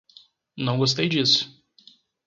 Não 0.57 0.79
gostei 0.79 1.07
disso 1.07 1.63